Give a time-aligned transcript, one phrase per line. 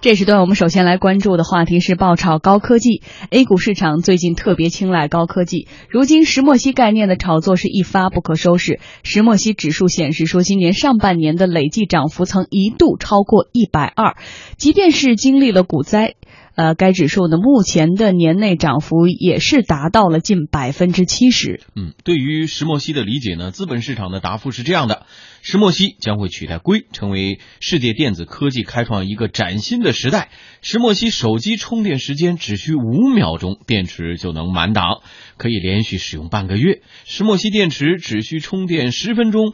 [0.00, 3.02] 这时段我们首先来关注的话题是爆炒高科技。
[3.30, 8.78] A 股市场最近特别青睐高科技，如今石墨烯概念的炒作是一发不可收拾。
[9.02, 14.14] 石墨烯指数显示说，今年上半年的累计涨幅曾一度超过一百二，
[14.56, 16.14] 即便是经历了股灾。
[16.58, 21.60] 呃，该指数呢，目前的年内涨幅也是达到了近百分之七十。
[21.76, 25.06] 嗯，对于石墨烯的理解呢，资本市场的答复是这样的：
[25.40, 30.30] 石墨烯将会取代硅，成为世界电子科技开创一个崭新的时代。
[30.60, 35.02] 石墨烯手机充电时间只需五秒钟，电池就能满档，
[35.36, 36.82] 可以连续使用半个月。
[37.04, 39.52] 石墨烯电池只需充电十分钟，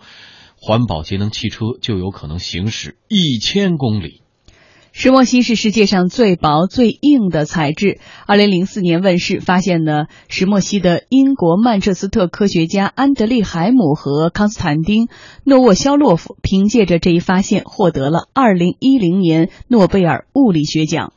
[0.56, 4.22] 环保节能汽车就有可能行驶一千公里。
[4.96, 7.98] 石墨烯是世界上最薄最硬的材质。
[8.28, 15.08] 二零零四年问世，发现呢石墨烯的英国曼彻斯特科学家安德利海姆和康斯坦丁
[15.42, 21.12] 诺沃肖洛夫，凭借着这一发现，获得了二零一零年诺贝尔物理学奖。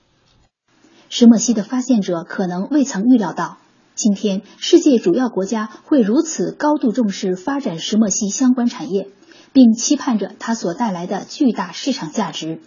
[1.07, 3.59] 石墨烯的发现者可能未曾预料到，
[3.93, 9.07] 今天世界主要国家会如此高度重视发展石墨烯相关产业，
[9.53, 12.59] 并期盼着它所带来的巨大市场价值。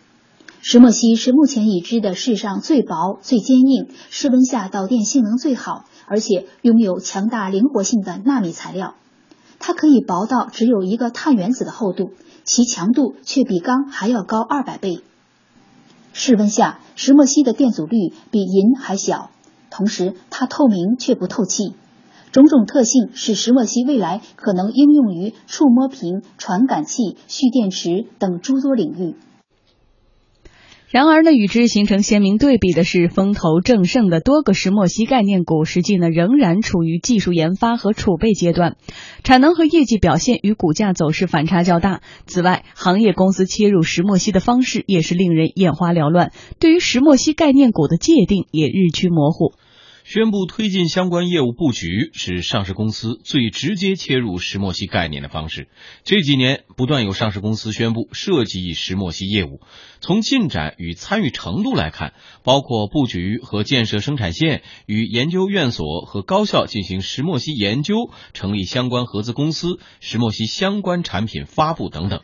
[0.63, 8.95] 石墨烯是目前已知的世上最薄、最坚硬、室温下导电性能最好，而且拥有强大灵活性的纳米材料。
[9.59, 12.13] 它可以薄到只有一个碳原子的厚度，
[12.45, 15.01] 其强度却比钢还要高二百倍。
[16.13, 19.31] 室温下，石墨烯的电阻率比银还小，
[19.71, 21.75] 同时它透明却不透气。
[22.33, 29.17] 种种特性使石墨烯未来可能应用于触摸屏、传感器、蓄电池等诸多领域。
[30.91, 38.77] 然而呢，与之形成鲜明对比的是，风头正盛的多个石墨烯概念股，实际呢仍然处于技术研发和储备阶段，
[39.23, 42.01] 产能和业绩表现与股价走势反差较大。
[42.27, 49.53] 此外，行业公司切入石墨烯的方式也是令人眼花缭乱，对于石墨烯概念股的界定也日趋模糊。
[50.13, 55.69] 宣布推进相关业务布局是上市公司最直接切入石墨烯概念的方式。
[56.03, 59.61] 这几年不断有上市公司宣布涉及石墨烯业务。
[60.01, 62.13] 从进展与参与程度来看，
[62.43, 72.23] 包括布局和建设生产线、与研究院所和高校进行石墨烯研究、成立相关合资公司、石墨烯相关产品发布等等。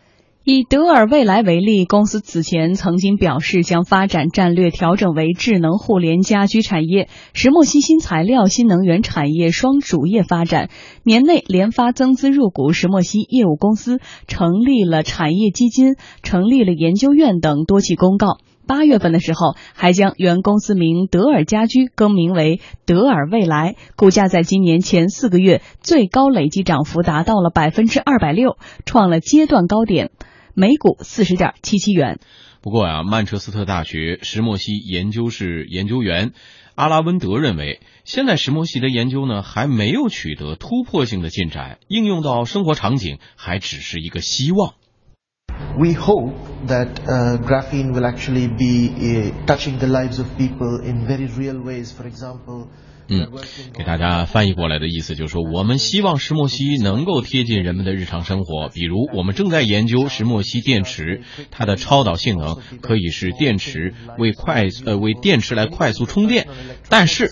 [0.49, 10.71] 以德尔未来为例，公司此前曾经表示将发展战略调整为智能互联家居产业、石墨烯新材料、新能源产业双主业发展。
[11.03, 13.99] 年内连发增资入股石墨烯业务公司，
[14.29, 18.39] 成立了产业基金，成立了研究院等多起公告。
[18.69, 23.75] 八月份的时候，还将原公司名德尔家居更名为德尔未来。
[23.97, 30.13] 股价在今年前四个月最高累计涨幅达到了百分之二百六，创了阶段高点。
[30.59, 32.19] 每股四十点七七元。
[32.63, 36.33] 不过啊，曼彻斯特大学石墨烯研究室研究员
[36.75, 44.73] 阿拉温德认为，现在石墨烯的研究呢还没有取得突破性的进展，应用到生活场景还只是一个希望。
[45.79, 46.33] We hope
[46.69, 51.93] that uh, graphene will actually be touching the lives of people in very real ways.
[51.93, 52.69] For example.
[53.09, 53.31] 嗯，
[53.73, 58.69] 给大家翻译过来的意思就是说，我们希望石墨烯能够贴近人们的日常生活。
[58.69, 66.49] 比如，我们正在研究石墨烯电池，它的超导性能可以使电池为快呃为电池来快速充电，
[66.89, 67.31] 但是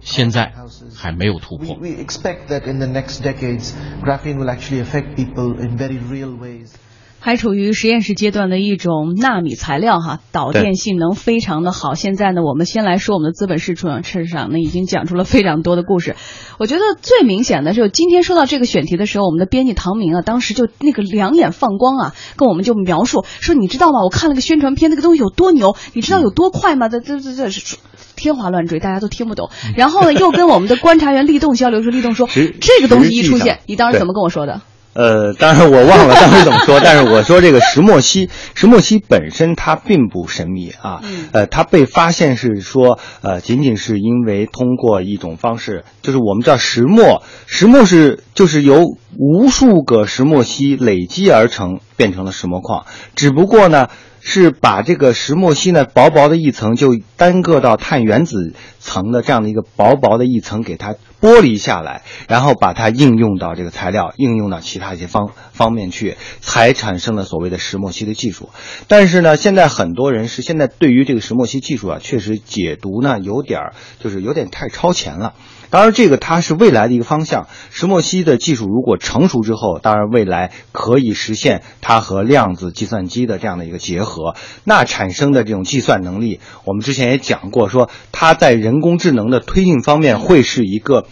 [0.00, 0.52] 现在
[0.94, 1.76] 还没有突破。
[1.76, 6.72] We expect that in the next decades, graphene will actually affect people in very real ways.
[7.20, 11.94] 还处于实验室阶段的一种纳米材料哈，导电性能非常的好。
[11.94, 16.14] 现在呢，我们先来说我们的资本市场市场呢，已经讲出了非常多的故事。
[16.58, 24.02] 我觉得最明显的是，今天说到这个选题的时候，我们的编辑唐明啊，当时就那个两眼放光啊，跟我们就描述说，你知道吗？
[24.04, 26.88] 我看了个宣传片，那个东西有多牛，你知道有多快吗？
[26.88, 27.76] 这这这这是
[28.14, 29.50] 天花乱坠，大家都听不懂。
[29.76, 34.62] 然后呢，又跟我们的观察员立栋交流说，立栋说这个东西一出现，你当时怎么跟我说的？
[34.94, 41.00] 呃，当然我忘了当时怎么说，但是我说这个石墨烯， 石墨烯本身它并不神秘啊，
[41.32, 48.84] 呃，它被发现是说，呃，仅仅是因为通过一种方式，就是我们知道石墨，石墨是就是由
[49.16, 53.88] 无数个石墨烯累积而成，变成了石墨矿，只不过呢。
[54.30, 68.50] 是把这个石墨烯呢薄薄的一层，就单个到碳原子层的这样的一个薄薄的一层给它剥离下来，然后把它应用到这个材料，应用到其他一些方方面去，才产生了所谓的石墨烯的技术。
[68.86, 75.32] 但是呢，现在很多人是现在对于这个石墨烯技术啊，确实解读呢有点儿就是有点太超前了。
[75.70, 77.46] 当然，这个它是未来的一个方向。
[77.70, 84.34] 石墨烯的技术如果成熟之后，当然未来可以实现它和量子计算机的这样的一个结合，
[84.64, 91.06] 那产生的这种计算能力，我们之前也讲过，说它在人工智能的推进方面会是一个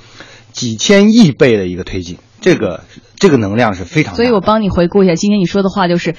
[0.52, 2.80] 几千亿倍的一个推进，这个
[3.16, 4.14] 这个能量是非常。
[4.14, 6.14] 所以我帮你回顾一下今天你说的话，就是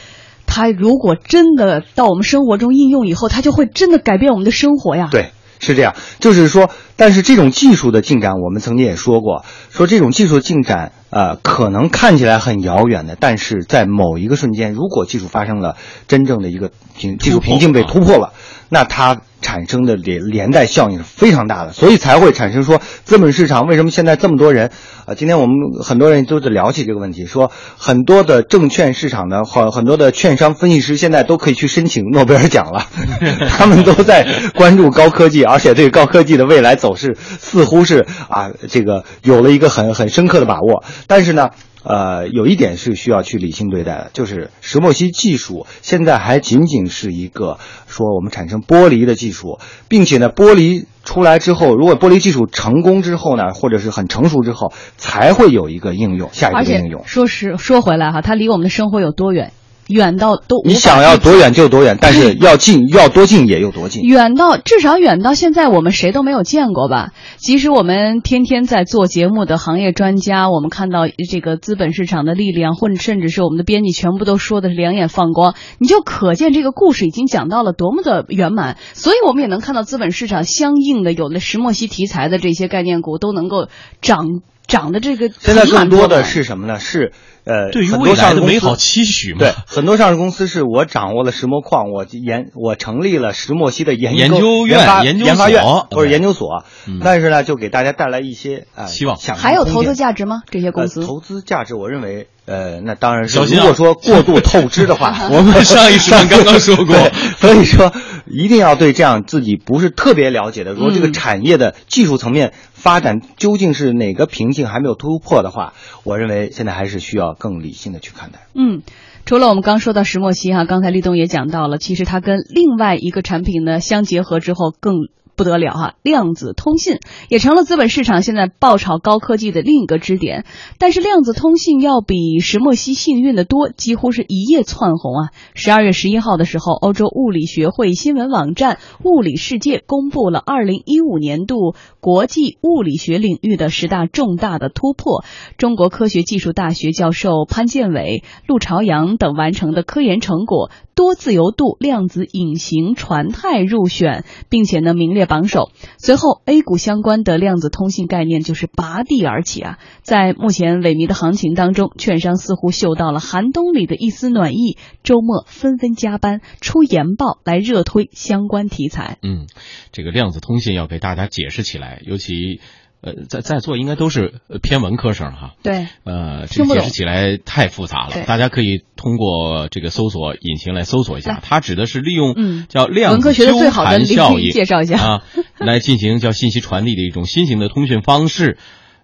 [0.45, 5.10] 它如果真的到我们生活中应用以后，它就会真的改变我们的生活呀。
[5.12, 5.31] 对。
[5.59, 15.75] 是这样，就是说，但是这种技术的进展，我们曾经也说过，说这种技术进展，呃，可能看起来很遥远的，但是在某一个瞬间，如果技术发生了
[16.07, 18.33] 真正的一个瓶技术瓶颈被突破了，
[18.69, 19.22] 那它。
[19.40, 24.72] 产生的连连带效应是非常大的，所以才会产生说资本市场为什么现在这么多人，
[25.06, 32.88] 呃，今天我们很多人都在聊起这个问题，说很多的证券市场的很很多的券商分析师现在都可以去申请诺贝尔奖了，
[33.48, 41.52] 他们都在关注高科技，而且对高科技的未来走势似乎是啊这个有了一个很很深刻的把握，但是呢。
[41.88, 57.04] 呃，有一点是需要去理性对待的，就是石墨烯技术现在还仅仅是一个说我们产生玻璃的技术，并且呢，玻璃出来之后，如果玻璃技术成功之后呢，或者是很成熟之后，才会有一个应用，下一个应用。
[57.06, 59.54] 说实说回来哈，它离我们的生活有多远？
[59.88, 64.04] 远到都你想要多远就多远，但是要近要多近也有多近。
[64.04, 67.12] 远到至少远到现在我们谁都没有见过吧？
[67.38, 78.78] 即使我们天天在做节目的行业专家，我们看到这个资本市场的力量，或者甚至是我们的编辑全部都说的是两眼放光，你就可见这个故事已经讲到了多么的圆满。
[78.94, 83.68] 所以我们也能看到资本市场相应的有了石墨烯题材的这些概念股都能够
[84.01, 84.25] 涨
[84.68, 85.30] 涨的这个。
[85.40, 86.80] 现在更多的是什么呢？
[86.80, 87.14] 是。
[87.50, 96.66] 呃，对于未来的美好期许嘛，对，很多上市公司是我掌握了石墨矿，我研我成立了石墨烯的研研究院、研研发院或者研究所，
[97.02, 99.16] 但是呢，就给大家带来一些啊希望。
[99.16, 100.42] 还有投资价值吗？
[100.52, 102.28] 这些公司投资价值，我认为。
[102.48, 103.38] 呃，那当然是。
[103.40, 106.96] 如果说过度透支的话， 我们上一时段刚刚说过，
[107.40, 107.94] 所以说
[108.26, 115.74] 一定要对这样自己不是特别了解的，如果这个产业的技术层面发展究竟是哪个瓶颈还没有突破的话，
[116.06, 118.48] 我认为现在还是需要更理性的去看待。
[118.56, 118.82] 嗯，
[119.26, 124.94] 除了我们刚说到石墨烯哈，刚才立冬也讲到了，其实它跟另外一个产品呢相结合之后更。
[125.38, 126.98] 不得了哈，量子通信
[127.30, 130.45] 也成了资本市场现在爆炒高科技的另一个支点。
[130.80, 135.30] 但是量子通信要比石墨烯幸运的多，几乎是一夜窜红啊！
[135.54, 145.24] 十二月十一号的时候，欧洲物理学会新闻网站《物理世界》公布了二零一五年度国际物理学领域的十大重大的突破。
[145.57, 150.72] 中国科学技术大学教授潘建伟、陆朝阳等完成的科研成果。
[150.95, 155.69] 多自由度量子隐形传态入选，并且呢名列榜首。
[156.00, 159.77] 随后，A 股相关的量子通信概念就是拔地而起啊！
[160.01, 169.19] 在目前萎靡的行情当中，券商似乎嗅到了寒冬里的一丝暖意，周末纷纷加班出研报来热推相关题材。
[169.21, 169.45] 嗯，
[169.91, 172.59] 这个量子通信要给大家解释起来，尤其。
[173.02, 175.54] 呃，在在座应该都是偏文科生哈。
[175.62, 175.88] 对。
[176.04, 181.40] 呃，这解释起来太复杂了，大家可以通过这个搜索引擎来搜索一下。
[181.42, 185.24] 它指的是利用叫量子纠缠效应，介绍一下啊，
[185.60, 188.58] 来进行叫信息传递的一种新型的通讯方式。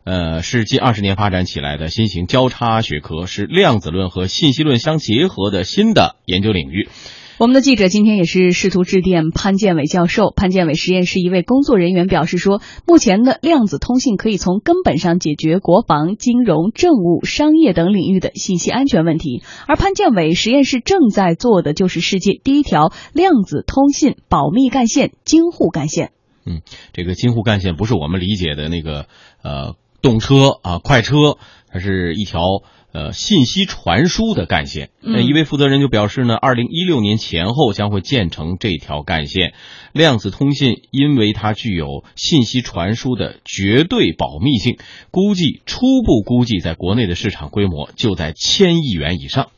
[0.05, 6.89] 呃，是近二十年发展起来的新型交叉学科，是量子论和信息论相结合的新的研究领域。
[7.43, 10.31] 我们的记者今天也是试图致电潘建伟教授。
[10.33, 19.43] 潘建伟实验室一位工作人员表示说，目前的量子通信可以从根本上解决国防、金融、政务、商业等领域的信息安全问题。
[19.67, 26.11] 而潘建伟实验室正在做的就是世界第一条量子通信保密干线——京沪干线。
[26.45, 26.61] 嗯，
[26.93, 29.07] 这个京沪干线不是我们理解的那个
[29.43, 31.35] 呃动车啊快车，
[31.69, 32.39] 它是一条。
[32.93, 39.53] 呃，信息传输的干线，那一位负责人就表示呢，二零一六年前后将会建成这条干线。
[39.93, 44.77] 量子通信因为它具有信息传输的绝对保密性，
[45.09, 49.49] 估计初步估计在国内的市场规模就在千亿元以上。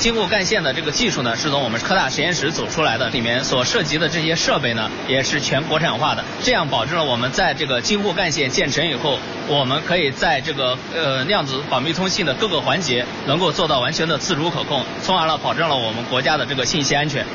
[0.00, 17.26] 京沪干线的这个技术呢，是从我们科大实验室走出来的，里面所涉及的这些设备呢，也是全国产化的，这样保证了我们在这个京沪干线建成以后，我们可以在这个呃量子保密通信的各个环节能够做到完全的自主可控，从而呢保证了我们国家的这个信息安全。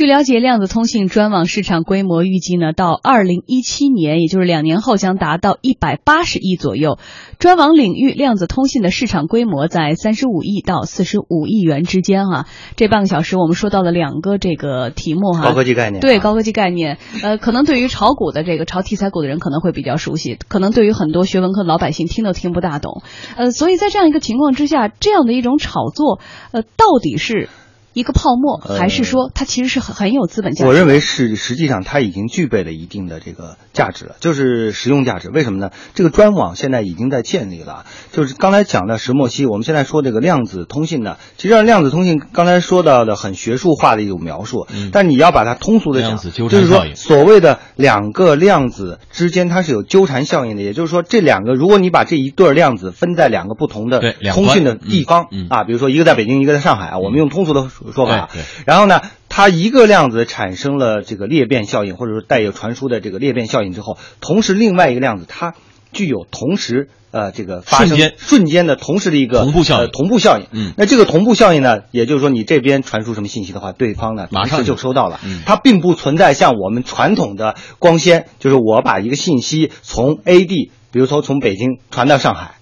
[0.00, 6.98] 据了解，量子通信专网市场规模预计呢，到二零一七年，也就是两年后将达到一百八十亿左右。
[7.38, 12.46] 专网领域量子通信的市场规模在三十五亿到四十五亿元之间哈。
[12.76, 23.02] 这半个小时我们说到了两个这个题目哈，高科技概念，对高科技概念，呃，可能对于炒股的这个炒题材股的人可能会比较熟悉，可能对于很多学文科的老百姓听都听不大懂，
[23.36, 26.20] 呃，所以在这样一个情况之下，这样的一种炒作，
[26.52, 27.50] 呃，到底是？
[27.92, 30.68] 一个泡沫，还是说它其实是很很有资本价值？
[30.68, 35.28] 我认为是，实际上它已经具备了一定的这个价值了，就是实用价值。
[35.28, 35.70] 为什么呢？
[35.94, 37.84] 这个专网现在已经在建立了。
[38.12, 46.16] 就是刚才讲的石墨烯，我们现在说这个量子通信呢，其实量子通信刚才说到的很学术化的一种描述，但你要把它通俗的讲，
[46.48, 54.00] 就是说所谓的两个量子之间它是有纠缠效应的，也就是说这两个，如果你把这一对量子分在两个不同的
[54.32, 57.68] 通讯的地方啊，比如说一个在北京，一个在上海啊，我们用通俗的。
[57.94, 58.30] 说法，
[58.66, 65.54] 然后呢，它一个量子产生了这个裂变效应，或者说带有传输的这个裂变效应之后，同时另外一个量子它
[65.92, 68.66] 具有同时呃这个发生瞬间。
[68.66, 70.46] 的同时的一个同步效应，同步效应。
[70.52, 75.18] 嗯，那这个同步效应呢，也就是说你这边传输什么信息的话，对方呢马上就收到了。
[75.46, 82.56] 它并不存在像我们传统的光纤，就是我把一个信息从 A 地，比如说从北京传到上海，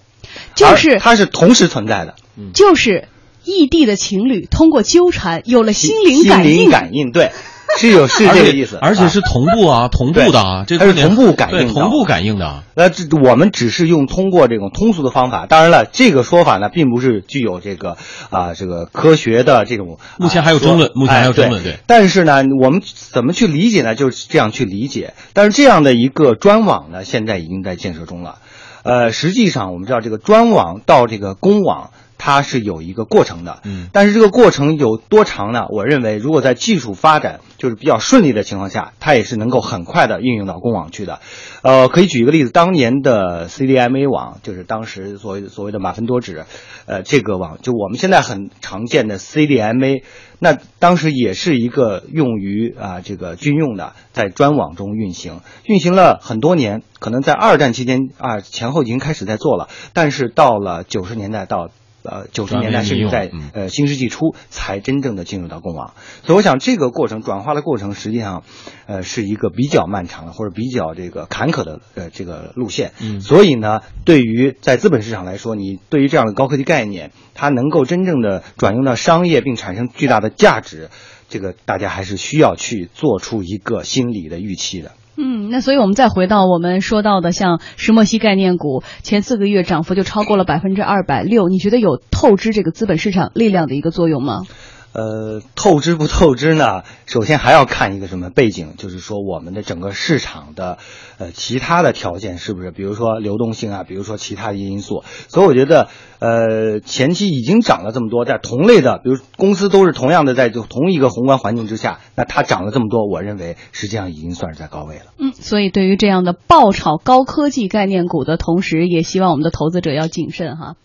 [0.55, 2.15] 就是它是同时存在的，
[2.53, 3.07] 就是。
[3.49, 7.31] 异地的情侣通过纠缠有了心灵感应，心灵感应对，
[7.77, 12.63] 是有是这个意思，而且是同步啊，同步的啊，这是同步感应，同步感应的。
[12.75, 17.97] 那这我们只是用通过这种通俗的方法，当然了，这个说法呢，并不是具有这个
[18.29, 19.99] 啊这个科学的这种。
[20.17, 21.79] 目前还有争论，目前还有争论，对。
[21.85, 23.95] 但是呢，我们怎么去理解呢？
[23.95, 25.13] 就是这样去理解。
[25.33, 28.35] 但是这样的一个专网呢，现在已经在建设中了。
[28.83, 31.91] 呃，实际上我们知道，这个专网到这个公网。
[32.19, 35.65] 它是有一个过程的，嗯，但是这个过程有多长呢？
[35.69, 41.21] 我认为，如果在技术发展就是比较顺利的情况下，它也是能够很快的运用到公网去的。
[41.63, 46.43] 呃，可以举一个例子，当年的 CDMA 网，就是当时所谓所谓的马芬多指，
[46.85, 50.03] 呃，这个网就我们现在很常见的 CDMA，
[50.39, 61.69] 那当时也是一个用于啊这个军用的，在专网中运行，运行了很多年，可能在二战期间啊前后已经开始在做了，但是到了九十年代到。
[62.09, 68.43] 呃，九十年代甚至在呃新世纪初才真正的进入到公网，所以我想这个过程转化的过程实际上，
[68.87, 72.93] 呃是一个比较漫长的或者比较这个坎坷的呃这个路线。
[72.99, 80.89] 嗯，所以呢，对于在资本市场来说，你对于这样的高科技概念，它能够真正的转用到商业并产生巨大的价值，
[81.29, 84.91] 这个大家还是需要去做出一个心理的预期的。
[85.21, 94.43] 嗯，那所以我们再回到我们说到的，像石墨烯概念股，前四个月涨幅就超过了百分之二百六，你觉得有透支这个资本市场力量的一个作用吗？
[94.91, 96.83] 呃，透支不透支呢？
[97.05, 100.79] 首先还要看一个什么背景，就是说我们的整个市场的，
[101.17, 105.03] 呃，其他的条件是不是，比如说流动性啊，比如说其他的因素。
[105.27, 115.05] 所以我觉得，呃，前期已经涨了这么多，在同类的，比如公司都是同样的在同一个宏观环境之下，那它涨了这么多，我认为实际上已经算是在高位了。
[115.19, 120.75] 嗯，所以对于这样的爆炒高科技概念股的同时，也希望我们的投资者要谨慎哈。